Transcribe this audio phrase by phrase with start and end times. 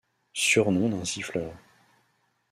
[0.33, 1.53] Surnom d'un siffleur.